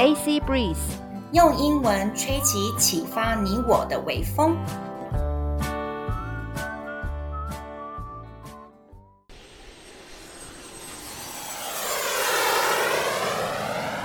[0.00, 0.76] AC Breeze，
[1.32, 4.56] 用英文吹起启发你我的微风。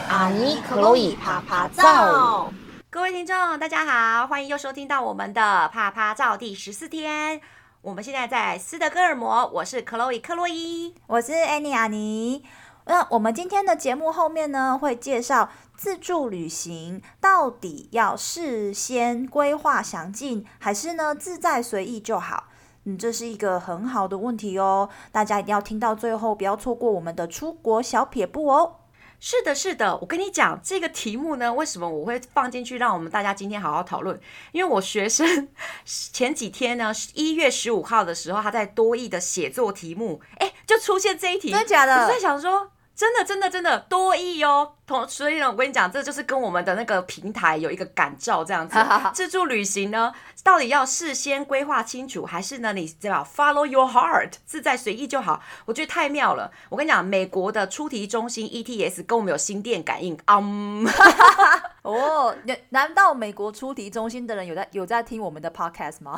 [0.09, 2.51] 阿尼克洛伊啪啪照，
[2.89, 7.39] 各位听众，大家好，欢迎又收听到我们的啪啪照第十四天。
[7.81, 12.43] 我们现在在斯德哥尔摩，我是克洛伊克洛伊，我是安妮阿尼。
[12.87, 22.45] 那我们今天的节目后面呢，会介绍自助旅行到底要事先规划详尽，还是呢自在随意就好？
[22.83, 28.75] 嗯，这是一个很好的问题哦，大家一定要听到最后，不要错过我们的出国小撇步哦。
[29.19, 34.19] 是的，是的，我跟你讲这个题目呢，为什么我会放进去，让我们大家今天好好讨论？
[34.51, 35.47] 因为我学生
[35.83, 42.03] 前几天呢，一月十五号的时候，他在多益的写作题目，哎，就出现这一题，真的假的？
[42.03, 42.69] 我在想说。
[42.95, 48.77] 真的，真的，真的多益哦，同所以呢，我跟你讲，这就是跟我们的那个平台有一个感召这样子。
[49.13, 55.41] 自助旅行呢，到底要事先规划清楚，还是呢，你知道 follow your heart，自在随意就好？
[55.65, 56.49] 我觉得太妙了。
[56.69, 60.17] 我跟你讲，美国的出题中心 ETS 跟我们有心电感应。
[60.27, 60.87] 嗯，
[61.83, 62.33] 哦，
[62.69, 66.17] 难道美国出题中心的人有在有在听我们的 podcast 吗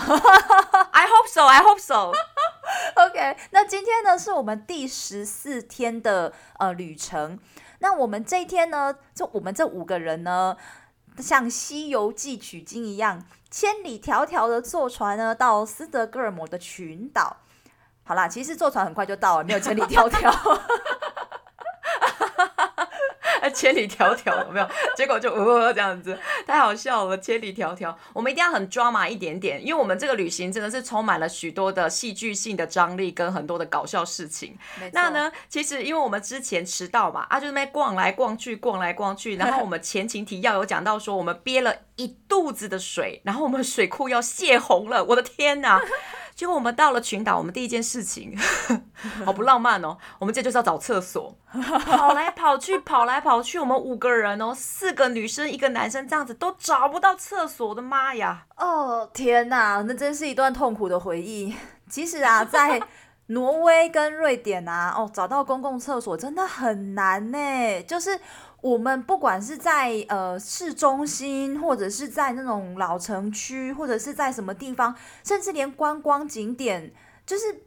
[0.91, 1.47] ？I hope so.
[1.47, 2.11] I hope so.
[2.95, 7.39] OK，那今天呢是我们第十四天的呃旅程。
[7.79, 10.57] 那我们这一天呢，就我们这五个人呢，
[11.19, 17.37] 像《西游记》取经一样，千里迢迢的坐船呢到斯德哥尔摩的群岛。
[18.03, 20.31] 好啦，其实坐船很快就到了，没有千里迢迢。
[23.53, 24.67] 千里迢迢 有没有？
[24.95, 27.17] 结果就呃这样子，太好笑了。
[27.17, 34.57] 千里迢迢，我们一定要很 drama 一点点，因为我们这个旅行真的是充满了许多的戏剧性的张力跟很多的搞笑事情。
[34.93, 45.81] 那呢，其实因为我们之前迟到嘛，啊，就那边逛来逛去，逛来逛去，然后我们前情提要有讲到说，我们憋了一肚子的水，然后我们水库要泄洪了，我的天哪！
[46.37, 48.37] 结果我们到了群岛，我们第一件事情，
[49.25, 49.97] 好不浪漫哦。
[50.19, 51.35] 我们这就是要找厕所，
[51.83, 58.45] 跑来跑去，跑来跑去，我们五个人哦，四个女生一个男生，这样子都找不到厕所，我的妈呀！
[58.55, 61.55] 哦天哪，那真是一段痛苦的回忆。
[61.89, 62.79] 其实啊，在
[63.27, 68.19] 挪威跟瑞典啊，哦，找到公共厕所真的很难呢，就是。
[68.61, 76.91] 我们不管是在呃市中心，或者是在那种老城区，或者是在什么地方，甚至连观光景点，
[77.25, 77.63] 就是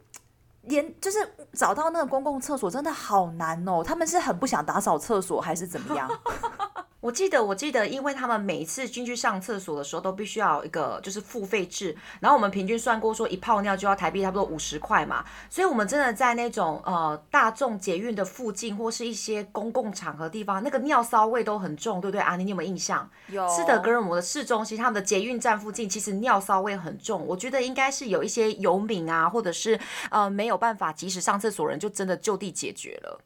[0.63, 1.17] 连就是
[1.53, 3.83] 找到那个公共厕所，真的好难哦。
[3.83, 6.09] 他们是很不想打扫厕所，还是怎么样？
[7.01, 22.35] 我记得，我记得，因为他们每一次进去上厕所的时候，都必须要有一个就是付费制，然后我们平均算过说一泡尿就要台币差不多五十块嘛，所以我们真的在那种呃大众捷运的附近或是一些公共场合地方，那个尿骚味都很重，对不对啊？
[22.35, 23.09] 你有没有印象？
[23.29, 23.47] 有。
[23.49, 29.79] 斯德哥尔摩的市中心，他们的捷运站附近其实尿骚味很重，我觉得应该是有一些游民啊，或者是
[30.11, 33.19] 呃没有办法及时上厕所人，就真的就地解决了。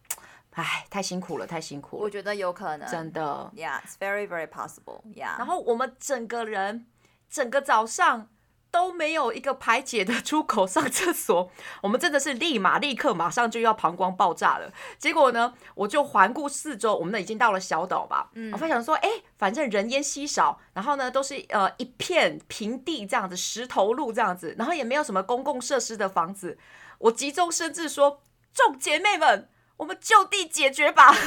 [0.56, 2.04] 唉，太辛苦了，太辛苦了。
[2.04, 3.52] 我觉得有可能，真的。
[3.56, 5.02] Yeah, it's very, very possible.
[5.14, 5.38] Yeah.
[5.38, 6.86] 然后我们整个人，
[7.30, 8.30] 整个早上
[8.72, 11.52] 都没有一个排解的出口上厕所，
[11.84, 14.72] 我们真的是立马立刻马上就要膀胱爆炸了。
[14.98, 18.30] 结果呢，我就环顾四周，我们呢已经到了小岛吧。
[18.36, 26.58] 嗯，我发现说，哎，反正人烟稀少，然后呢都是呃一片平地这样子，石头路这样子，然后也没有什么公共设施的房子。
[27.00, 28.22] 我急中生智说，
[28.54, 29.50] 众姐妹们。
[29.78, 31.14] 我们就地解决吧！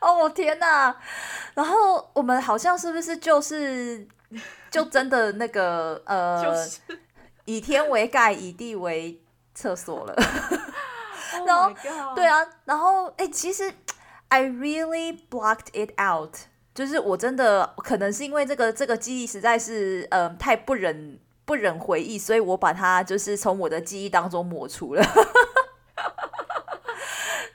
[0.00, 0.96] 哦天哪！
[1.54, 4.06] 然后我们好像是不是就是
[4.70, 6.80] 就真的那个呃， 就是、
[7.44, 9.22] 以天为盖，以地为
[9.54, 10.14] 厕所了。
[11.46, 13.72] 然后、oh、对啊，然后哎，其实
[14.28, 16.36] I really blocked it out，
[16.74, 21.18] 就是我真的可能是因为这个这个记忆实在是呃太不忍。
[21.44, 25.04] 不忍回忆，所以我把它就是从我的记忆当中抹除了。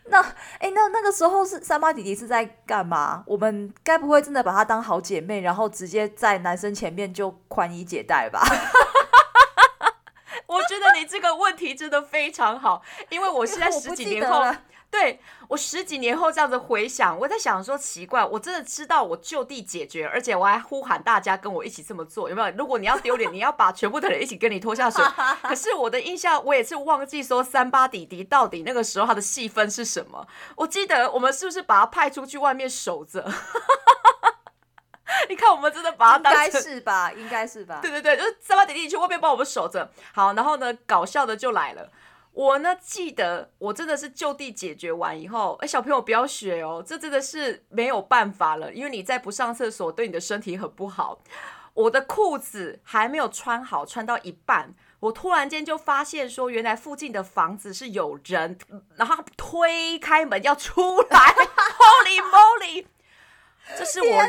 [0.09, 0.21] 那
[0.59, 3.23] 哎，那那个时候是三八弟弟是在干嘛？
[3.27, 8.41] 我们该不会真的把她当好姐妹，然后直接在男生前面就宽衣解带吧？
[10.47, 14.41] 我觉得你这个问题真的非常好，因为我现在十几年后。
[14.89, 15.19] 对，
[15.49, 22.49] 我十几年后这样子回想，我在想说奇怪，我真的知道我就地解决，而且我还呼喊大家跟我一起这么做，有没有？
[22.57, 25.03] 如果你要丢脸，你要把全部的人一起跟你拖下水。
[25.43, 30.25] 可是我的印象，我也是忘记说三八弟弟到底那个时候他的戏份是什么。
[30.55, 33.29] 我记得我们是不是把他派出去外面守着？
[35.29, 37.11] 你看，我们真的把他当成应该是吧？
[37.11, 37.79] 应该是吧？
[37.81, 39.89] 对对对，就是三八弟弟去外面帮我们守着。
[40.13, 41.89] 好，然后呢，搞笑的就来了。
[42.37, 51.19] 我呢记得，我真的是就地解决完以后，哎，小朋友不要学哦，这真的是没有办法了，因为你再不上厕所，对你的身体很不好。
[51.73, 58.59] 我的裤子还没有穿好，穿到一半，我突然间就发现说，原来附近的房子是有人，
[58.95, 61.33] 然后推开门要出来，
[61.79, 62.85] Holy moly！
[63.75, 64.23] 这是我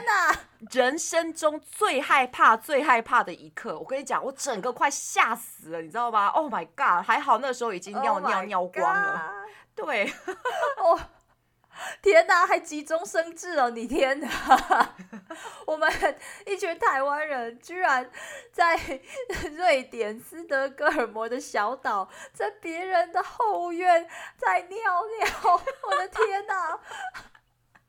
[0.71, 3.79] 人生中最害怕、最害怕的一刻。
[3.79, 7.07] 我跟你讲，我整个快吓死了，你知道吗？Oh my god！
[7.07, 9.33] 还好那时候已经尿尿尿光了。
[9.75, 10.13] 对，
[10.79, 10.99] 哦。
[12.03, 13.71] 天哪，还急中生智哦！
[13.71, 14.29] 你天哪，
[15.65, 15.89] 我们
[16.45, 18.11] 一群台湾人居然
[18.53, 18.77] 在
[19.55, 24.77] 瑞典斯德哥尔摩的小岛，在别人的后院在尿
[25.21, 26.81] 尿，我的天哪，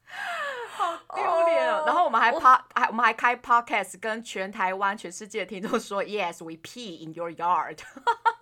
[0.76, 1.84] 好丢脸哦！
[1.86, 7.80] 然后我们还趴，还我们还开 podcast 跟全台湾、全世界的听众说：“Yes, we pee in your yard。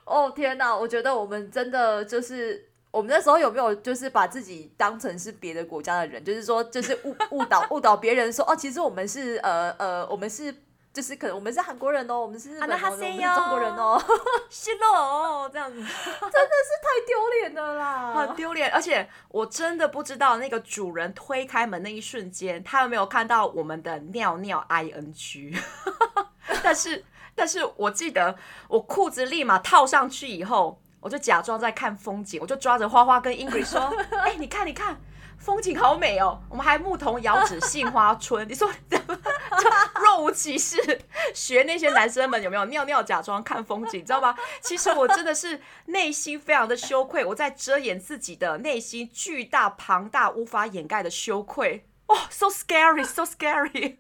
[0.05, 2.69] 哦天哪，我觉得我们真的就是。
[2.93, 10.55] 我们那时候有没有就是把自己当成是别的国家的人，就是说就是误误导误导别人说哦，其实我们是呃呃，我们是
[10.93, 14.05] 就是可能我们是韩国人哦，我们是日本人哦，我们是中国人哦，
[14.51, 25.59] 是咯， 这样子 真的是太丢脸了啦，很丢脸，而且我真的不知道那个主人推开门那一瞬间，他有没有看到我们的尿尿 ing，
[26.63, 27.05] 但是
[27.35, 28.37] 但是我记得
[28.69, 30.79] 我裤子立马套上去以后。
[31.03, 33.81] 我就假装在看风景，我就抓着花花跟 Ingrid 说
[34.23, 34.97] ：“哎、欸，你看，你看，
[35.37, 36.41] 风景好美哦！
[36.49, 39.19] 我们还牧童遥指杏花村。”你说怎么
[39.61, 41.01] 就若无其事
[41.35, 44.35] 学那些男生们有没有尿尿假装看风景，知道吗？
[44.61, 51.87] 其实我真的是内心非常的羞愧，我在遮掩自己的内心巨大庞大无法掩盖的羞愧。
[52.07, 53.97] 哦、oh,，so scary，so scary！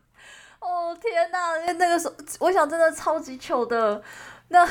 [0.60, 4.02] 哦天哪，那个时候我想真的超级糗的。
[4.48, 4.68] 那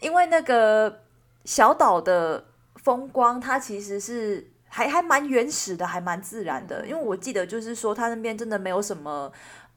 [0.00, 1.00] 因为那个。
[1.44, 2.46] 小岛的
[2.84, 6.86] 风光，它其实是还还蛮原始的，还蛮自然的。
[6.86, 9.32] 因为我记得，就是说，它那边真的没有什么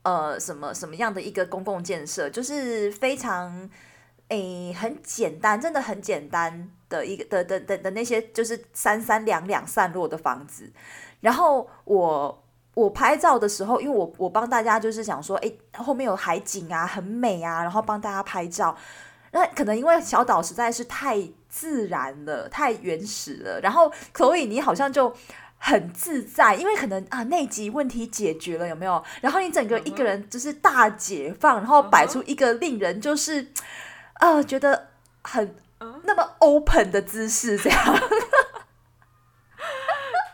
[0.05, 3.67] 呃什么什么样的一个公共建设，就是非常
[4.29, 10.71] 诶很简单，真的很简单的一个的的的的那些，就是三三两两散落的房子。
[11.21, 12.43] 然后我
[12.75, 18.77] 我拍照的时候，因为我我帮大家就是想说，诶后面有海景啊，很美啊，然后帮大家拍照。
[19.31, 25.13] 那可能因为小岛实在是太自然了，太原始了，然后所以你好像就
[25.67, 29.03] 很自在，因为可能啊内急问题解决了，有没有？
[29.19, 33.47] 然后你整个一个人就是大解放，然后摆出一个令人就是
[34.19, 34.89] 呃觉得
[35.23, 35.55] 很
[36.03, 37.99] 那么 open 的姿势，这样。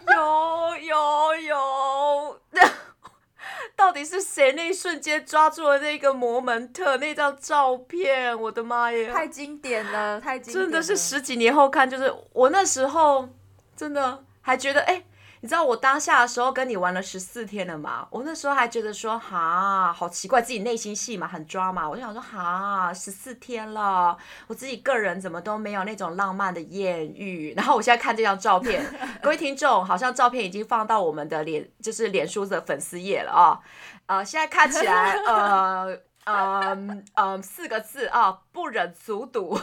[0.05, 2.41] 有有有。
[3.77, 8.37] 到底是谁那一瞬间抓住了那个摩门特那张照片？
[8.37, 9.09] 我的妈耶！
[9.09, 10.65] 太经典了，太经典了！
[10.65, 13.29] 真的是十几年后看，就是我那时候
[13.77, 15.01] 真的还觉得，哎，
[15.43, 18.07] 你知道我当下的时候跟你玩了十四天了嘛？
[18.11, 21.89] 我那时候还觉得说，哈，好奇怪，自己内心戏嘛，很抓嘛。
[21.89, 24.15] 我就想说，哈，十四天了，
[24.45, 27.55] 我自己个人怎么都没有那种浪漫的艳遇。
[27.57, 28.85] 然后我现在看这张照片，
[29.19, 33.59] 各位听众，好像照片已经放到我们的脸，就是脸书的粉丝页了啊。
[34.05, 36.77] 呃，现在看起来，呃，呃，
[37.15, 39.59] 呃，四个字啊，不忍卒睹，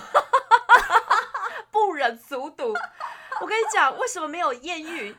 [1.71, 2.75] 不忍卒睹。
[3.41, 5.15] 我跟你讲，为什么没有艳遇？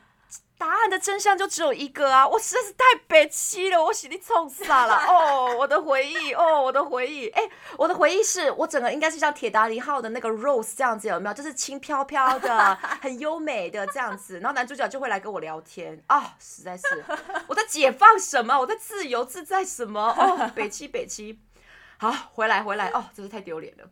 [0.58, 2.28] 答案的真相就只有一个啊！
[2.28, 4.96] 我实在是太悲戚了，我心里冲傻了。
[5.08, 11.34] 哦，我的回忆，哦，我的回忆，哎，我的回忆是我整个应该是像铁达尼号的那个 Rose 这样子，有没有？
[11.34, 14.40] 就是轻飘飘的， 很优美的这样子。
[14.42, 16.84] 然后男主角就会来跟我聊天啊、哦，实在是
[17.48, 18.60] 我在解放什么？
[18.60, 20.14] 我在自由自在什么？
[20.20, 21.40] 哦，北戚北戚。
[21.98, 23.86] 好，回来回来哦，真是太丢脸了。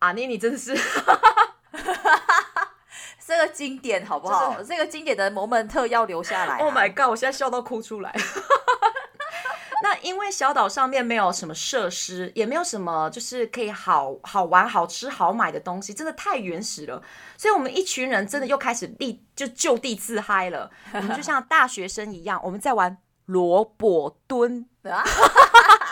[0.00, 0.76] 阿妮，你真的是。
[3.26, 4.62] 这个经典好不好？
[4.62, 6.58] 这个经典的 moment 要留下来、啊。
[6.58, 7.08] Oh my god！
[7.08, 8.14] 我现在笑到哭出来。
[9.82, 17.02] 那因为小岛上面没有什么设施，也没有什么就是可以好好玩、好吃、好买的东西，真的太原始了。
[17.36, 20.70] 所以我们一群人真的又开始立就就地自嗨了。
[20.94, 24.66] 我们就像大学生一样，我们在玩萝卜蹲。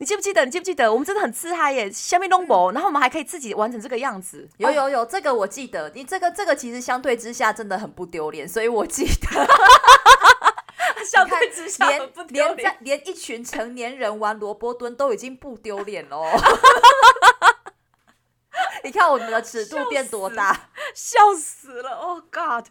[0.00, 0.44] 你记不记得？
[0.44, 0.92] 你记不记得？
[0.92, 4.48] 我们真的很自嗨耶，下面弄博，然后我们还可以自己完成这个样子。
[4.58, 5.90] 有有有，这个我记得。
[5.90, 9.46] 你这个这个其实相对之下真的很不丢脸，所以我记得。
[11.04, 16.22] 相对之下连连在连一群成年人玩萝卜蹲都已经不丢脸了。
[18.84, 22.66] 你看我们的尺度变多大，笑死了！Oh God！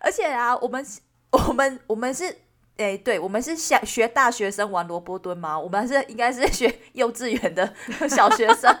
[0.00, 0.86] 而且啊，我们
[1.30, 2.42] 我们我们是。
[2.80, 5.58] 哎，对，我们是想学大学生玩萝卜蹲吗？
[5.60, 7.74] 我们是应该是学 幼稚园的
[8.08, 8.74] 小学生。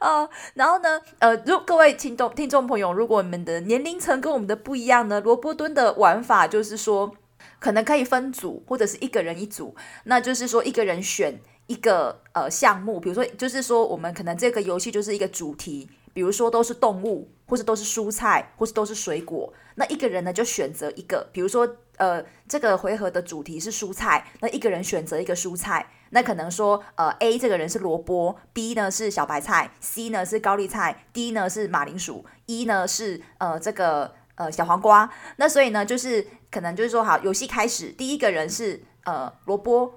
[0.00, 7.14] 哦， 然后呢，呃，如各位听众听众朋友，如果你们的年龄层跟我们的不一样呢，萝卜蹲的玩法就是说，
[7.58, 25.86] 可能可以分组，或者是一个人一组，那就是说一个人选一个呃项目，比如说就是说我们可能这个游戏就是一个主题，比如说都是动物，或者都是蔬菜，或是都是水果，那一个人呢就选择一个，比如说呃这个回合的主题是蔬菜，那一个人选择一个蔬菜。
[26.10, 35.10] 那可能说，呃，A 这个人是萝卜，B 呢是小白菜，C 呢是高丽菜，D 呢是马铃薯，E 呢是呃这个呃小黄瓜。
[35.36, 39.94] 那所以呢，就是可能就是说，好，游戏开始，第一个人是呃萝卜，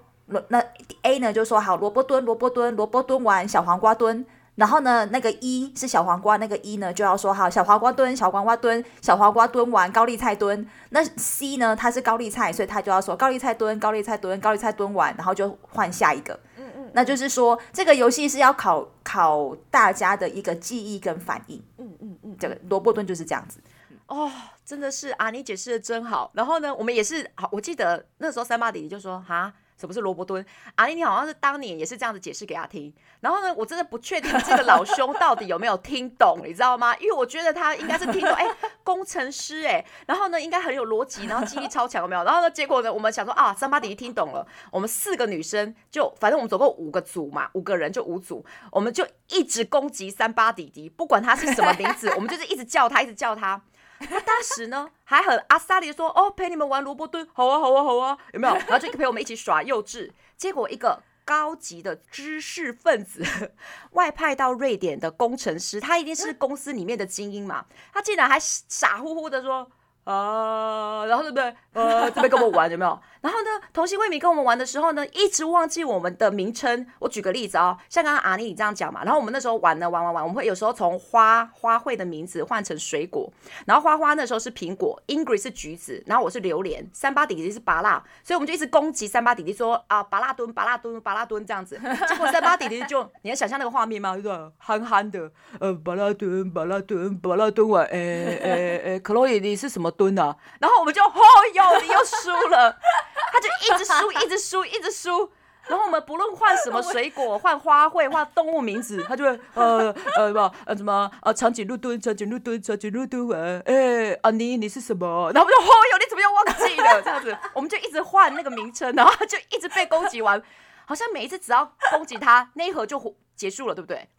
[0.48, 0.60] 那
[1.04, 4.26] A 呢就说好，萝卜蹲，萝卜蹲，萝卜蹲完，小黄瓜蹲。
[4.60, 10.68] 然后呢，那个一是小黄瓜，那个一呢就要说好，小黄瓜蹲，小黄瓜蹲，小黄瓜蹲完，高丽菜蹲。
[10.90, 16.38] 那 C 呢，它是高丽菜，所以它就要说高丽菜蹲，高丽菜蹲，高丽菜蹲完，然后就换下一个。
[16.58, 16.92] 嗯嗯。
[16.94, 21.64] 那就是说，这个游戏是要考考大家的一个记忆跟反应。
[21.78, 22.36] 嗯嗯嗯。
[22.38, 23.62] 这个萝卜蹲就是这样子。
[24.08, 24.30] 哦，
[24.66, 26.32] 真的是啊，你解释的真好。
[26.34, 29.54] 然后呢，我们也是好，我记得那时候三八弟弟就说哈。
[29.80, 30.46] 什么是萝卜蹲？
[30.76, 32.94] 阿丽，你好像是当年也是这样子解释给他听。
[33.22, 36.96] 然后呢，我真的不确定这个老兄到底有没有听懂，你知道吗？
[36.98, 38.46] 因为我觉得他应该是听懂，哎、
[38.84, 42.24] 工程师哎、然后呢，应该很有逻辑，然后记忆超强，有没有？
[42.24, 53.62] 然后呢，结果呢，我们想说啊，三八弟弟听懂了，我们四个女生就反正我们总共五个组嘛，五个人就五组，我们就一直攻击三八弟弟，不管他是什么名字，我们就是一直叫他，一直叫他。
[54.00, 60.12] 他当时呢还很阿萨里说：“哦，陪你们玩萝卜蹲，好啊，好啊，好啊，有没有？” 然后就陪我们一起耍幼稚。
[60.38, 63.24] 结果一个高级的知识分子，
[63.92, 69.70] 外派到瑞典的工程师，他一定是公司里面的精英嘛，他竟然还傻乎乎的说。
[70.06, 71.56] 啊，然后对不对？
[71.74, 73.00] 呃，这边跟我们玩有没有？
[73.22, 76.86] 然后呢，童心未泯跟我们玩的时候呢，一直忘记我们的名称。
[77.00, 79.04] 我举个例子哦，像刚刚阿妮你这样讲嘛。
[79.04, 83.32] 然后我们那时候玩呢，玩玩玩，我们会有时候从花花卉的名字换成水果。
[83.66, 91.80] 然后花花那时候是苹果，Ingrid 是橘子，然后我是榴莲，三八弟弟是芭乐，所以我们就一直攻击三八弟弟说啊，芭乐蹲，芭乐蹲，芭乐蹲这样子。
[92.08, 94.16] 结果三八弟弟就，你能想象那个画面吗？
[94.18, 95.30] 就是憨憨的，
[95.60, 99.89] 呃，芭乐蹲，芭乐蹲，芭乐蹲完，诶诶诶，Chloe 你是什么？
[99.92, 101.12] 蹲啊，然后我们就哦
[101.54, 102.78] 哟，你又输了，
[103.32, 105.32] 他就一直输， 一直输，一直输。
[105.68, 115.32] 然后我们不论换什么水果， 换花卉，换动物名字，他就会呃呃什么呃什么呃长颈鹿蹲，长颈鹿蹲，长颈鹿蹲完，哎，阿妮你是什么？
[115.32, 117.02] 然后我们就哦哟，你怎么又忘记了？
[117.04, 120.42] 这样子，我们就一直换那个名称，然后就一直被攻击完，
[120.86, 124.10] 好像每一次只要攻击他，那一盒就结束了，对不对？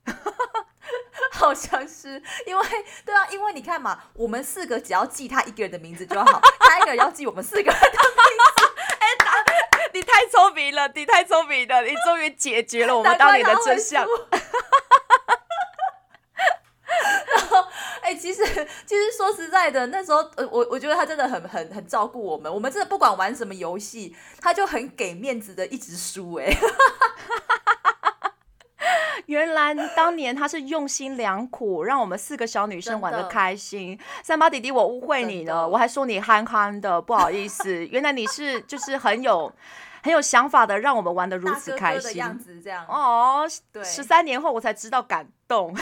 [1.33, 2.67] 好像是因为
[3.05, 8.65] 对啊，因为你看嘛，我们四个只要记他一个人的名字就好， 他一个人要记我们四个人的名字。
[8.99, 14.07] 哎、欸，你太聪明了，你太聪明了，你终于解决了我们当年的真相。
[17.33, 17.59] 然后，
[18.03, 18.45] 哎、欸，其实
[18.87, 26.59] 其实说实在的，那时候呃，我我觉得他真的很很很照顾我们，我们真的不管玩什么游戏，他就很给面子的一直输、欸，哎。
[29.31, 33.97] 原来当年他是用心良苦，让我们四个小女生玩的开心。
[34.25, 37.87] 三八弟弟，我误会你了，我还说你憨憨的，不好意思。
[37.87, 39.53] 原来你是就是很有
[40.03, 42.11] 很有想法的，让我们玩的如此开心。
[42.11, 45.73] 的样子这样哦，对，十三年后我才知道感动。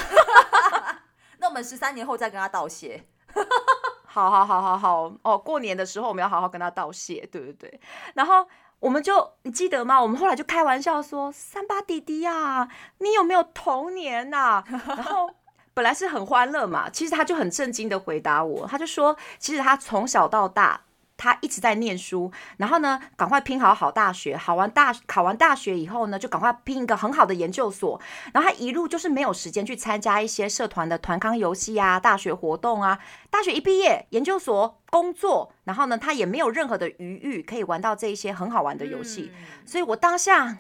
[1.41, 3.03] 那我们十三年后再跟他道谢。
[4.05, 7.81] 好好好好好哦，过年的时候我们要好好跟他道谢，对不对？
[8.13, 8.47] 然后。
[8.81, 10.01] 我们就你记得吗？
[10.01, 12.69] 我们后来就开玩笑说：“三八弟弟呀，
[12.99, 15.29] 你有没有童年呐？” 然后
[15.75, 20.81] 本来是很欢乐嘛，其实他就很震惊的回答我，他就说：“其实他从小到大。”
[21.19, 28.01] 他一直在念书，然后呢，赶快拼好好大学，好完大考完大学以后呢，就赶快拼一个很好的研究所。
[28.33, 32.99] 然后他一路就是没有时间去参加一些社团的团康游戏啊、大学活动啊。
[33.29, 39.33] 大学一毕业，研究所工作，然后呢，他也没有任何的余裕可以玩到这一些很好玩的游戏。
[39.37, 40.59] 嗯、所以我当下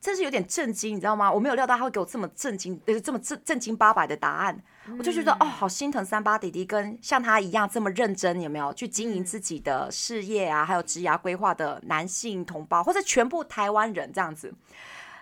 [0.00, 1.30] 真是有点震惊，你知道吗？
[1.30, 4.60] 我没有料到他会给我这么震惊，呃，这么正正经八百的答案。
[4.98, 10.64] 我就觉得哦，好心疼三八弟弟跟像他一样这么认真，有没有去经营自己的事业啊？
[10.64, 14.54] 还有职涯规划的男性同胞，或者全部台湾人这样子。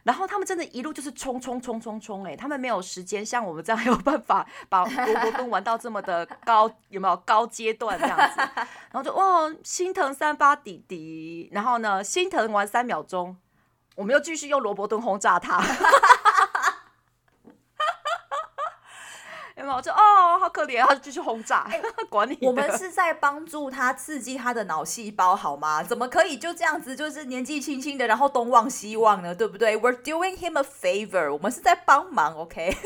[0.02, 8.36] 然后他们真的一路就是冲冲冲冲冲，哎，他们没有时间像我们这样有办法把萝卜蹲玩到这么的高，有没有高阶段这样子？
[8.90, 11.48] 然后就哦，心疼三八弟弟。
[11.52, 13.34] 然后呢，心疼完三秒钟，
[13.96, 15.64] 我们又继续用萝卜蹲轰炸他。
[19.64, 22.38] 有没有就哦，好可怜，他就继续轰炸，欸、 管你。
[22.42, 25.82] 我们是在帮助他刺激他的脑细胞，好吗？
[25.82, 29.34] 怎么可以就这样子，就是年纪轻轻的，然后东望西望呢？
[29.34, 32.76] 对不对？We're doing him a favor，我们是在帮忙，OK？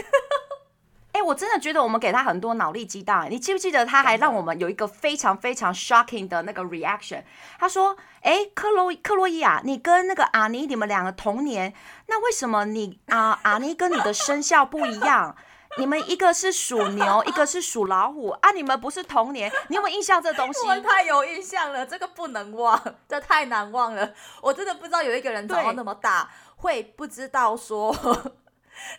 [1.13, 3.29] 哎我真的觉得我们给他很多脑力激荡。
[3.29, 7.25] 你记不记得他还让我们有一个非常非常 shocking 的那个 reaction？
[7.59, 11.75] 他说：“哎，克洛克洛伊啊，你跟那个阿尼你们两个同年，
[12.07, 15.35] 那为什么你啊阿尼跟你的生肖不一样？
[15.79, 19.51] 你们一个是属牛，一个是属老虎啊，你们不是同年？
[19.69, 20.61] 你有没有印象这东西？
[20.69, 24.13] 我太有印象了，这个不能忘，这太难忘了。
[24.43, 27.95] 我真的不知道有一个人长到那么大会不知道说。”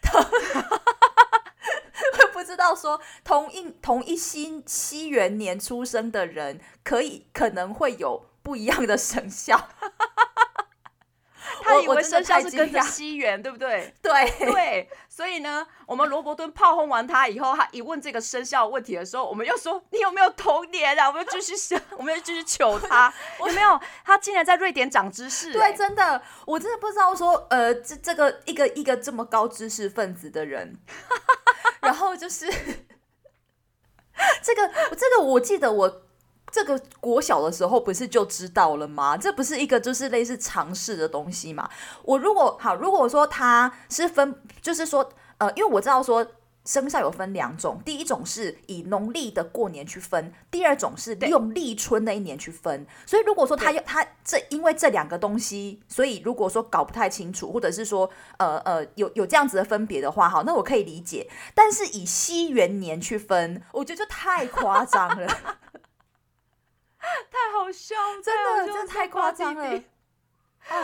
[0.02, 0.20] 他
[2.18, 9.70] 会不知道说同一同一新西元年出生的人，可以可能会有不一样的生肖。
[11.70, 13.94] 他以为生肖是跟着西元，对不对？
[14.02, 21.08] 对对，所以呢，我们罗伯敦炮轰完他以后，他一问这个生肖问题的时候，我们又说你有没有童年啊？
[21.08, 23.80] 我们又继续想， 我们又继续求他有没有？
[24.04, 30.78] 他竟然在瑞典长知识，欸，对，真的，我真的不知道说，呃，这这个一个一个这么高知识分子的人，
[31.82, 32.48] 然后就是
[34.42, 36.02] 这个这个，我记得我。
[36.52, 39.16] 这个国小的时候不是就知道了吗？
[39.16, 41.70] 这不是一个就是类似常识的东西嘛？
[42.04, 46.26] 我如果好，如果说它是分，就是说，呃，因为我知道说
[46.66, 52.86] 生肖有分两种，第一种是以农历的过年去分，第二种是用立春那一年去分。
[53.06, 61.30] 所以如果说他要他这因为这两个东西，所以如果说搞不太清楚，或者是说呃呃有有这样子的分别的话，好，那我可以理解。
[61.54, 65.28] 但是以西元年去分，我觉得就太夸张了。
[67.32, 69.84] 太好笑，真的，真的太夸张了。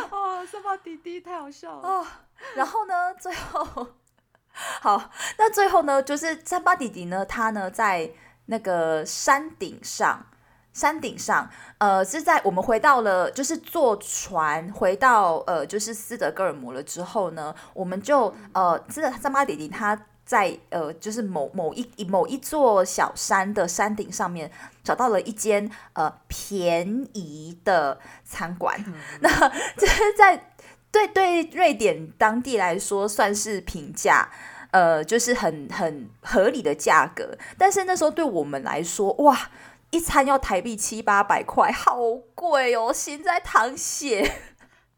[0.10, 1.88] 哦，三八弟弟太好笑了。
[1.88, 2.08] 哦，
[2.56, 3.88] 然后呢，最后，
[4.82, 8.12] 好，那最后呢，就是三八弟弟呢，他呢在
[8.46, 10.26] 那个山顶上，
[10.72, 20.08] 山顶上，呃，是在我们回到了，就是坐船回到呃，就是斯德哥尔摩了之后呢，我们就呃，真的三八弟弟他。
[20.25, 24.51] 在呃，就是某某一某一座小山的山顶上面，
[24.84, 28.83] 找到了一间呃便宜的餐馆。
[28.88, 29.29] 嗯、 那
[29.77, 30.51] 这是在
[30.92, 34.29] 对对瑞典当地来说算是平价，
[34.72, 37.38] 呃，就是很很合理的价格。
[37.57, 39.51] 但是那时候对我们来说，哇，
[39.92, 41.98] 一餐要台币七八百块，好
[42.33, 44.31] 贵哦，心在淌血。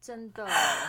[0.08, 0.42] 真的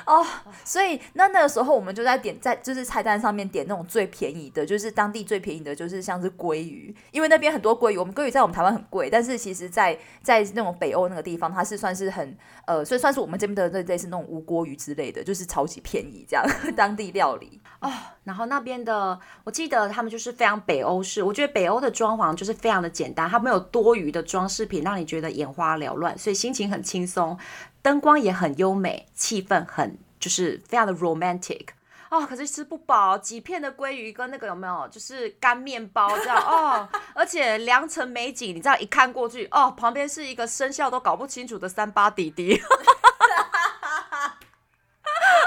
[0.05, 0.25] 哦，
[0.63, 7.97] 所以那那个时候我们就在点在就是菜单上面点那种最便宜的，就是当地最便宜的，就是像是鲑鱼，因为那边很多鲑鱼。
[7.97, 12.33] 我们鲑鱼在我们台湾很贵，但是其实在在那种北欧那个地方，它是算是很
[12.65, 16.45] 呃，所以算是我们这边的类似那种无锅鱼之类的，就是超级便宜这样
[16.77, 17.91] 当地料理哦。
[18.23, 27.37] 然后那边的，我记得他们就是非常北欧式，我觉得北欧的装潢就是非常的简单，它没有多余的装饰品让你觉得眼花缭乱，所以心情很轻松。
[27.81, 31.67] 灯光也很优美，气氛很就是非常的 romantic
[32.09, 32.25] 哦。
[32.25, 42.61] 可是吃不饱，几片的鲑鱼跟那个有没有就是干面包这样哦， 而且良辰美景，你这样一看过去哦，旁边是一个生肖都搞不清楚的三八弟弟。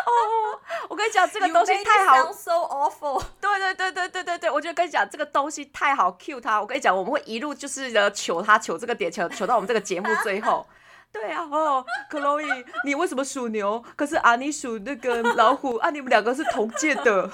[0.05, 3.23] 哦，我跟你讲，这个东西太好，so awful。
[3.41, 6.61] 对对对对对对对，我就跟你讲，这个东西太好 cue 他。
[6.61, 10.67] 我跟你讲，我们会一路就是呃求他求这个点，求求到我们这个节目最后。
[11.13, 12.47] 对啊，哦，克洛伊，
[12.85, 13.85] 你为什么属牛？
[13.95, 17.05] 可是啊，你属那个老虎啊，你们两个是同届的，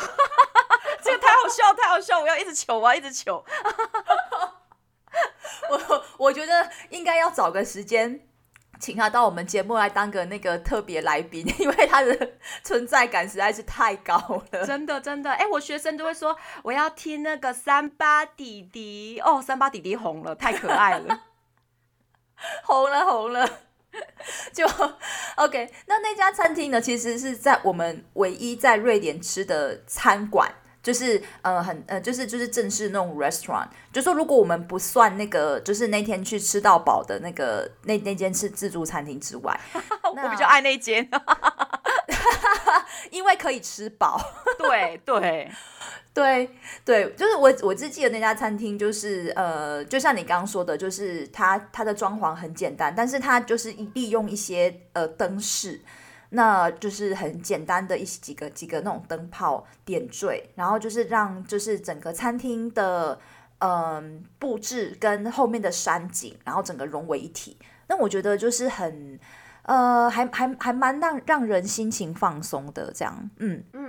[1.00, 3.44] 这个太好笑，太好笑，我要一直求啊，一直求。
[5.70, 8.26] 我我觉得应该要找个时间，
[8.80, 12.32] 请他到我们节目来当个那个特别来宾，因为他的
[12.64, 14.66] 存在感实在是太高了。
[14.66, 21.20] 真的真的，哎，我学生都会说我要听那个三八弟弟哦，三八弟弟红了，太可爱了，
[22.64, 23.48] 红 了红了。
[24.52, 24.66] 就
[25.36, 26.80] OK，那那家餐厅呢？
[26.80, 33.68] 其实是在我们唯一在瑞典吃的餐馆，就是呃很呃就是就是正式那种 restaurant。
[33.92, 39.58] 就说如果我们不算那个，就是那天去吃到饱的那个那那间是自助餐厅之外，
[40.04, 41.08] 我比较爱那间，
[43.10, 44.20] 因为可以吃饱。
[44.58, 45.50] 对 对。
[46.14, 46.50] 对
[46.84, 55.80] 对，就是我我只记得那家餐厅，就是呃，就像你刚刚说的，就是它它的装潢很简单，但是它就是利用一些呃灯饰，
[56.30, 63.20] 那就是很简单的一几个几个那种灯泡点缀，然后就是让就是整个餐厅的
[63.58, 64.04] 嗯、呃、
[64.40, 67.56] 布置跟后面的山景，然后整个融为一体。
[67.86, 69.20] 那我觉得就是很
[69.68, 73.87] 呃，还还还蛮让让人心情放松的这样，嗯嗯。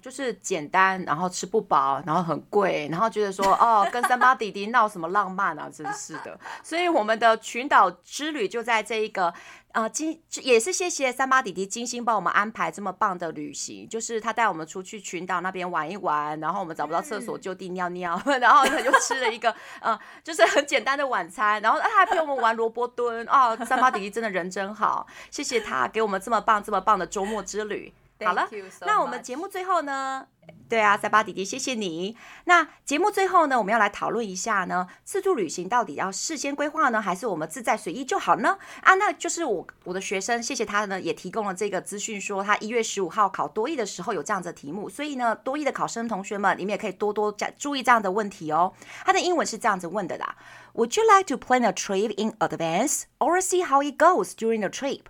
[0.00, 6.38] 就是简单，然后吃不饱，然后很贵，然后觉得说 哦，跟三八弟弟闹什么浪漫啊，真是的。
[6.62, 9.32] 所以我们的群岛之旅就在这一个。
[9.72, 27.92] 啊，精、也是谢谢三八弟弟精心帮我们安排这么棒的旅行，就是他带我们出去群岛那边玩一玩，然后我们找不到厕所就地尿尿， 然后他就吃了一个呃，就是很简单的晚餐，然后他还陪我们玩萝卜蹲哦，三八弟弟真的人真好，谢谢他给我们这么棒这么棒的周末之旅。
[28.24, 30.26] 好了，so、那我们节目最后呢？
[30.68, 32.16] 对啊，塞巴弟弟，谢谢你。
[32.44, 38.58] 那节目最后呢，我们要来讨论一下呢，自助旅行到底要事先规划呢，还是我们自在随意就好呢？
[38.82, 48.72] 啊，那就是我我的学生，谢谢他呢，也提供了这个资讯，说他一月十五号考多益的时候有这样子的题目，所以呢，多益的考生同学们，你们也可以多多加注意这样的问题哦。
[49.04, 50.36] 他的英文是这样子问的啦
[50.74, 54.68] ：Would you like to plan a trip in advance or see how it goes during the
[54.68, 55.02] trip?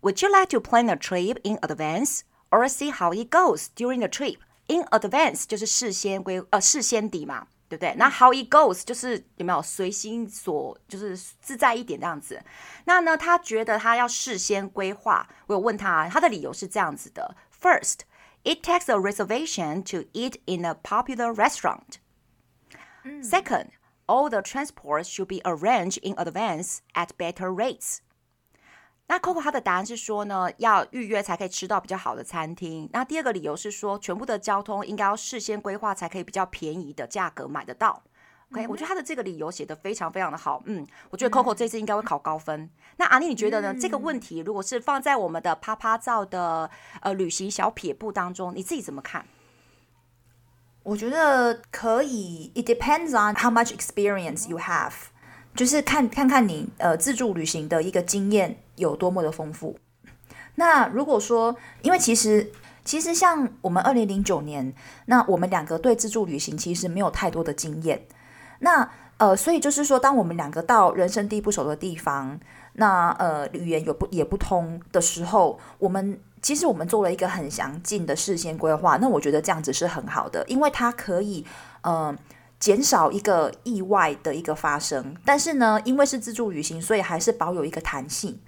[0.00, 4.00] Would you like to plan a trip in advance or see how it goes during
[4.00, 4.38] the trip?
[4.66, 7.94] In advance 就是事先规呃事先底嘛，对不对？
[7.96, 12.42] 那 how it goes 就是有没有随心所就是自在一点这样子。
[12.84, 15.28] 那呢，他觉得他要事先规划。
[15.46, 18.00] 我有问他，他的理由是这样子的：First,
[18.44, 21.98] it takes a reservation to eat in a popular restaurant.
[23.20, 23.70] Second,
[24.06, 27.98] all the transport should be arranged in advance at better rates.
[29.07, 32.89] 那 Coco 他的答案是说呢，要预约才可以吃到比较好的餐厅。
[32.91, 38.03] 那第二个理由是说，全部的交通应该要事先规划，才可以比较便宜的价格买得到。
[38.51, 40.61] OK，、嗯、我觉得他的这个理由写得非常非常的好。
[40.65, 42.61] 嗯，我觉得 Coco 这次应该会考高分。
[42.61, 43.73] 嗯、那阿妮你觉得呢？
[43.73, 46.69] 嗯、这个问题如果是放在我们的趴趴照的
[47.01, 49.25] 呃旅行小撇步当中，你自己怎么看？
[50.83, 52.51] 我觉得可以。
[52.55, 54.93] It depends on how much experience you have，
[55.57, 58.57] 就是看看看你呃自助旅行的一个经验。
[58.77, 59.75] 有多么的丰富？
[60.53, 62.51] 那如果说，因为其实
[62.85, 64.71] 其实像我们二零零九年，
[65.07, 68.05] 那我们两个对自助旅行其实没有太多的经验。
[68.59, 72.39] 那呃，所以就是说，当我们两个到人生地不熟的地方，
[72.73, 78.97] 那呃语言有不也不通的时候，我们其实我们做了一个很详尽的事先规划。
[78.97, 81.43] 那我觉得这样子是很好的，因为它可以
[81.81, 82.15] 呃
[82.59, 85.15] 减少一个意外的一个发生。
[85.25, 88.39] 但是呢，因为是自助旅行，所以还是保有一个弹性。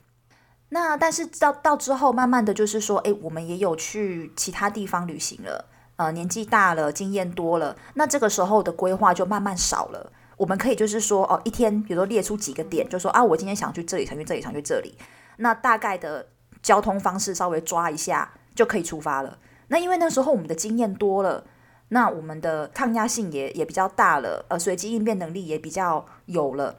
[0.70, 10.12] 那但是到到之后，慢慢的就是说，诶，我们也有去其他地方旅行了，呃，年纪大了，经验多了，那这个时候的规划就慢慢少了。
[10.38, 14.96] 我们可以就是说，哦，一天，比如说列出几个点，就说啊，我今天想去这里，想去这里，想去这里。
[15.38, 16.28] 那大概的
[16.62, 19.40] 交通方式稍微抓一下，就可以出发了。
[19.70, 21.44] 那因为那时候我们的经验多了，
[21.90, 26.78] 那我们的抗压性也也比较大了，呃，随机应变能力也比较有了。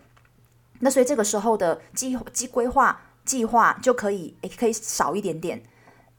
[0.80, 3.02] 那所以这个时候的计计规划。
[3.22, 5.62] 计划就可以，也可以少一点点。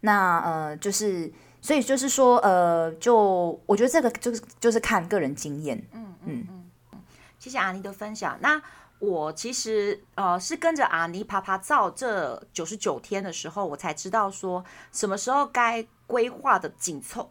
[0.01, 5.77] 那呃，就是，所以就是说，呃，就我觉得这个就是就是看个人经验。
[5.91, 6.99] 嗯嗯嗯嗯，
[7.37, 8.37] 谢谢阿妮的分享。
[8.39, 8.61] 那
[8.99, 17.27] 我其实呃是跟着阿妮爬爬造这九十九天的时候，我才知道说什么时候该规划的紧凑。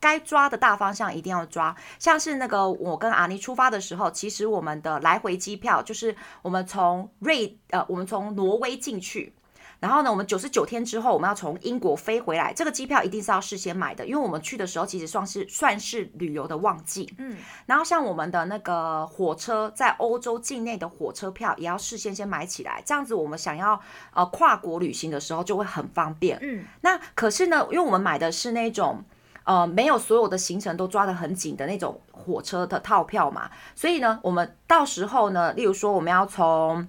[0.00, 9.32] 该抓的大方向一定要抓，像是那个我跟阿妮出发的时候，其实我们的来回机票就是我们从瑞呃，我们从挪威进去，
[9.80, 23.80] 然后呢，我们九十九天之后我们要从英国飞回来，这个机票一定是要事先买的，因为我们去的时候其实算是算是旅游的旺季，嗯，然后像我们的那个火车在欧洲境内的火车票也要事先先买起来，这样子我们想要
[24.14, 29.04] 呃跨国旅行的时候就会很方便，嗯，那可是呢，因为我们买的是那种。
[29.48, 36.86] 呃，没有所有的行程都抓得很紧的那种火车的套票嘛，所以呢，我们到时候呢，例如说我们要从，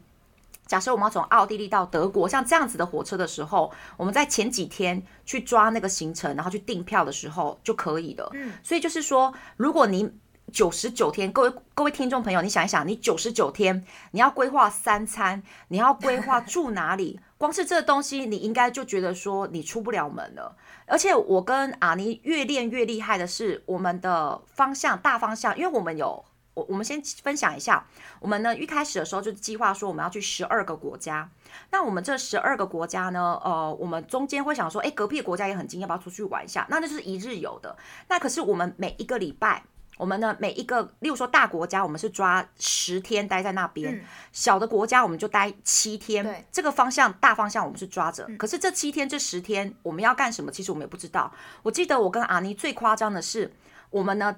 [0.66, 8.30] 假设我们要从奥地利到德国，像这样子的火车的时候，我们在前几天去抓那个行程，然后去订票的时候就可以了。
[8.34, 10.12] 嗯，所以就是说，如果你
[10.52, 20.58] 九十九天，各位各位听众朋友，你想一想，你九十九天，你要规划三餐，你要规划住哪里， 光是这个东西，你应该就觉得说你出不了门了。
[20.90, 26.26] 而且我跟阿妮越练越厉害的是，我们的方向大方向，因为我们有
[26.56, 27.86] 我我们先分享一下，
[28.20, 31.30] 我们呢一开始的时候就计划说我们要去十二个国家，
[31.72, 36.66] 那我们这十二个国家呢，呃，我们中间会想说，诶，隔壁国家也很近，要不要出去玩一下？
[36.70, 39.64] 那那就是一日游的，那可是我们每一个礼拜。
[40.00, 46.24] 我们呢，每一个，例如说大国家，我们是抓十天待在那边；嗯、小的国家，我们就待七天。
[46.24, 48.24] 对这个方向，大方向我们是抓着。
[48.30, 50.50] 嗯、可是这七天、这十天，我们要干什么？
[50.50, 51.30] 其实我们也不知道。
[51.64, 53.54] 我记得我跟阿妮最夸张的是，
[53.90, 54.38] 我们呢，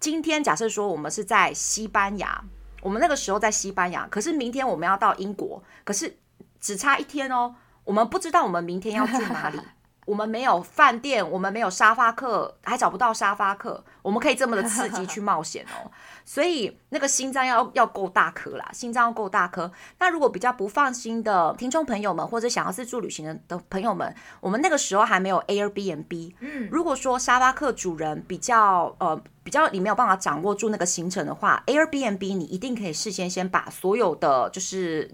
[0.00, 2.42] 今天假设说我们是在西班牙，
[2.80, 6.16] 我们那个时候在西班牙，可是明天我们要到英国，可是
[6.58, 9.60] 只差一天哦，我们不知道我们明天要去哪里。
[10.04, 15.90] 我们没有饭店，我们没有沙发客，还找不到沙发客，我们可以这么的刺激去冒险哦。
[16.24, 19.70] 所以那个心脏要要够大颗啦，心脏要够大颗。
[19.98, 26.34] 那如果比较不放心的听众朋友们，或者想要自助旅行的的朋友们，我们那个时候还没有 Airbnb。
[26.40, 35.10] 嗯，如果说沙发客主人比较呃比较你没有办法掌握住那个行程的话，Airbnb 你一定可以事先先把所有的就是。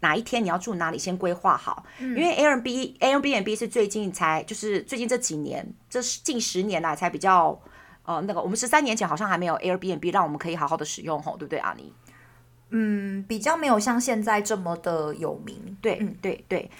[0.00, 7.60] 哪一天你要住哪里，先规划好，嗯、因为 Airbnb Airbnb 是最近才，就是最近这几年，这是近十年来才比较，
[8.04, 11.92] 呃，那个我们十三年前好像还没有 Airbnb 让我们可以好好的使用吼，对不对，阿妮？
[12.70, 16.70] 嗯，比较没有像现在这么的有名，对，嗯，对对。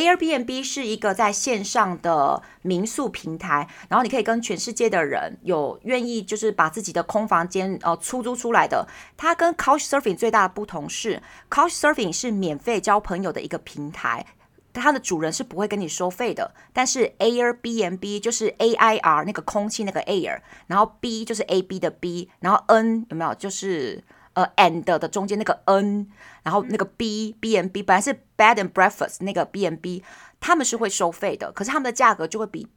[0.00, 8.88] Airbnb 是一个在线上的民宿平台，然后你可以跟全世界的人有愿意就是把自己的空房间呃出租出来的。
[9.18, 14.24] 它跟 Couchsurfing 最大的不同是，Couchsurfing 是免费交朋友的一个平台，
[14.72, 16.54] 它的主人是不会跟你收费的。
[16.72, 24.02] 但是 Airbnb 就是 A I R 那个空气那个 air，然后 B 就是 A B 的 B，然后 N 有没有就是。
[24.34, 26.06] 呃，and 的中间那个 n，
[26.42, 30.02] 然后那个 b b and b 本来是 bed and breakfast 那个 b and b，
[30.38, 32.68] 他们是会收费的，可是他们的价格就会比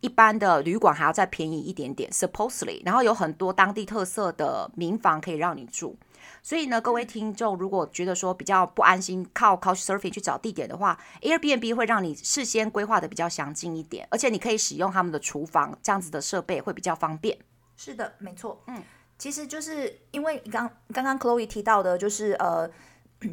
[0.00, 2.80] 一般的旅馆还要再便宜一点点，supposedly。
[2.84, 5.96] 然后有很多当地特色的民房可以让你住，
[6.44, 17.36] 所以呢，各位听众如果觉得说比较不安心靠 Couchsurfing 去找地点的话，Airbnb 会让你事先规划的比较详尽一点，而且你可以使用他们的厨房这样子的设备会比较方便。
[17.76, 18.80] 是的，没错，嗯。
[19.20, 22.68] 其实就是因为刚刚刚 Chloe 提到的，就是呃，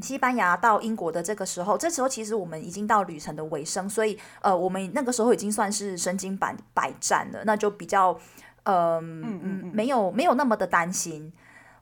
[0.02, 8.20] 西班牙到英国的这个时候，这时候其实我们已经到旅程的尾声，所以呃，我们那个时候已经算是身经百百战了，那就比较
[8.64, 11.32] 呃嗯嗯嗯，没有没有那么的担心。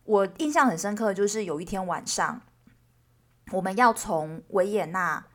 [0.03, 2.39] 我印象很深刻，就是有一天晚上，
[3.53, 5.25] 我们要从维也纳，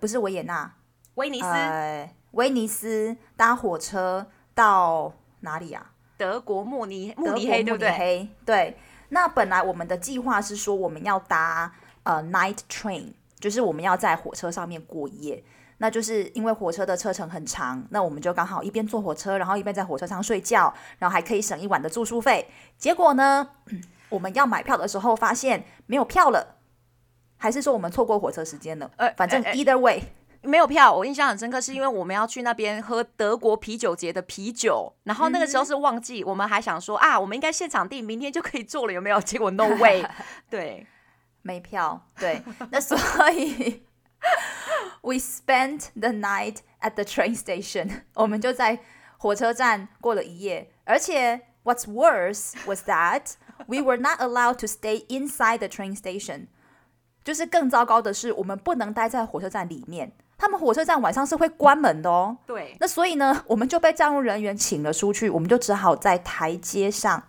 [0.00, 0.74] 不是维也纳，
[1.14, 5.91] 威尼斯，呃，威尼斯搭火车到哪里啊？
[6.22, 8.28] 德国慕尼慕尼黑，对不对？
[8.46, 8.76] 对。
[9.08, 11.72] 那本来我们的计划是说，我们要搭
[12.04, 13.06] 呃 night train，
[13.40, 15.42] 就是我们要在火车上面过夜。
[15.78, 22.46] 那就是因为火车的车程很长，那我们就刚好一边坐火车，然后一边在火车上睡觉，然后还可以省一晚的住宿费。
[22.78, 23.48] 结果呢，
[24.08, 26.58] 我们要买票的时候发现没有票了，
[27.36, 28.88] 还是说我们错过火车时间了？
[28.96, 30.00] 呃，反正 either way。
[30.42, 39.20] 没有票，我印象很深刻，是因为我们要去那边喝德国啤酒节的啤酒，然后那个时候是旺季，我们还想说啊，我们应该现场订，明天就可以做了，有没有？
[39.20, 40.04] 结果 no way，
[40.50, 40.86] 对，
[41.42, 42.98] 没票，对，那所
[43.30, 43.84] 以
[45.02, 48.80] we spent the night at the train station， 我们就在
[49.18, 53.34] 火车站过了一夜，而且 what's worse was that
[53.68, 56.48] we were not allowed to stay inside the train station，
[57.22, 60.12] 就是更糟糕的是，我们不能待在火车站里面。
[60.42, 62.36] 他们火车站晚上是会关门的哦。
[62.44, 62.76] 对。
[62.80, 67.22] 那所以呢， 我们就被站务人员请了出去，我们就只好在台阶上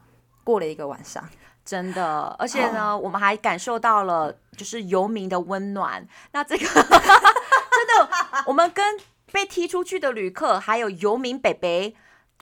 [0.44, 1.24] 过了一个晚上。
[1.64, 6.08] 真的，而且呢，我们还感受到了就是游民的温暖。
[6.32, 8.10] 那这个 真的，
[8.48, 8.98] 我们跟
[9.32, 11.96] 被踢出去的旅客还有游民北北。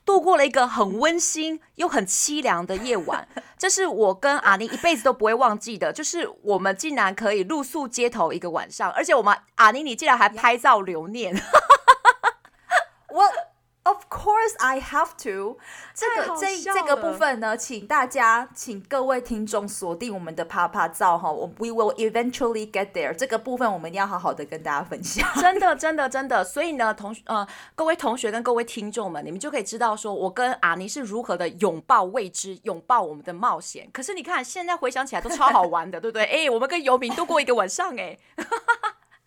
[0.05, 5.93] 度过了一个很温馨又很凄凉的夜晚， 这是我跟阿妮一辈子都不会忘记的。
[5.93, 11.35] 就是我们竟然可以露宿街头一个晚上，而且我们阿妮你竟然还拍照留念。
[13.13, 13.50] 我。
[13.83, 15.57] Of course, I have to。
[15.95, 23.11] 这个这这个部分呢，请大家，请各位听众锁定我们的啪啪照哈，我 We will eventually get there。
[23.15, 25.27] 这个部分我们一定要好好的跟大家分享。
[25.41, 26.43] 真的，真的，真的。
[26.43, 33.89] 所以呢，同呃，各位同学跟各位听众们，你们就可以知道说，我跟阿尼是如何的拥抱未知，拥抱我们的冒险。
[33.91, 36.25] 可是你看，现在回想起来都超好玩的，对不对？
[36.25, 38.19] 哎，我们跟游民度过一个晚上，哎。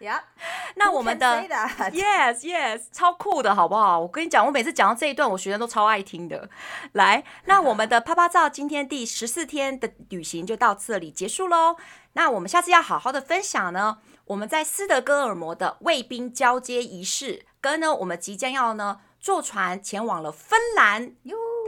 [0.04, 0.20] Yeah,
[0.76, 1.42] 那我们的
[1.90, 3.98] Yes Yes 超酷的好不好？
[3.98, 6.50] 我跟你讲，我每次讲到这一段，我学生都超爱听的。
[6.92, 11.76] 来，那 我们的啪啪照今天第十四天的旅行就到这里结束喽。
[12.12, 21.14] 那我们下次要好好的分享呢，我们在斯德哥尔摩的卫兵交接仪式，跟呢我们即将要呢坐船前往了芬兰，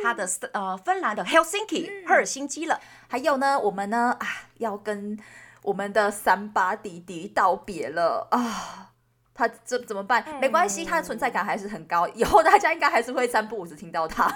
[0.03, 2.79] 它的呃芬兰的 Helsinki 赫尔辛基了。
[3.09, 4.27] 还有呢，我们呢啊
[4.59, 5.19] 要跟。
[5.67, 8.93] 我们的三八弟弟道别了啊！
[9.35, 10.25] 他这怎么办？
[10.41, 14.33] 没关系，他的存在感还是很高， 以后大家应该还是会三不五时听到他。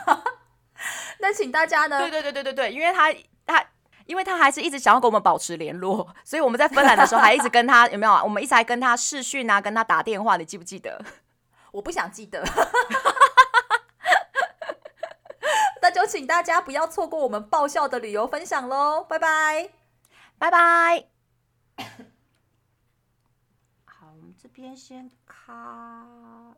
[1.21, 1.99] 那请大家呢？
[2.01, 3.13] 对对对对对对，因为他
[3.47, 3.65] 他，
[4.07, 8.23] 因为他还是一直想要跟我们保持联络， 所以我们在芬兰的时候还一直跟他有没有啊？
[8.25, 11.01] 我们一直还跟他视讯啊，跟他打电话，你记不记得？
[11.71, 12.45] 我不想记得。
[15.81, 19.03] 那就请大家不要错过我们爆笑的旅游分享喽！
[19.09, 19.71] 拜拜，
[20.39, 21.10] 拜拜。
[23.85, 26.57] 好，我们这边先卡。